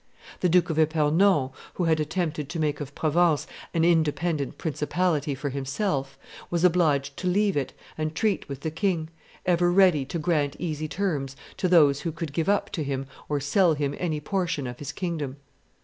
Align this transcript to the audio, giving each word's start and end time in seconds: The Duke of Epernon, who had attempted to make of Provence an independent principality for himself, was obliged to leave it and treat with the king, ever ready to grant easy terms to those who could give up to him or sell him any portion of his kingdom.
The 0.39 0.49
Duke 0.49 0.71
of 0.71 0.79
Epernon, 0.79 1.51
who 1.75 1.83
had 1.83 1.99
attempted 1.99 2.49
to 2.49 2.59
make 2.59 2.81
of 2.81 2.95
Provence 2.95 3.45
an 3.71 3.85
independent 3.85 4.57
principality 4.57 5.35
for 5.35 5.49
himself, 5.51 6.17
was 6.49 6.63
obliged 6.63 7.15
to 7.17 7.27
leave 7.27 7.55
it 7.55 7.73
and 7.99 8.15
treat 8.15 8.49
with 8.49 8.61
the 8.61 8.71
king, 8.71 9.09
ever 9.45 9.71
ready 9.71 10.03
to 10.05 10.17
grant 10.17 10.55
easy 10.57 10.87
terms 10.87 11.35
to 11.57 11.67
those 11.67 12.01
who 12.01 12.11
could 12.11 12.33
give 12.33 12.49
up 12.49 12.71
to 12.71 12.83
him 12.83 13.05
or 13.29 13.39
sell 13.39 13.75
him 13.75 13.93
any 13.99 14.19
portion 14.19 14.65
of 14.65 14.79
his 14.79 14.91
kingdom. 14.91 15.37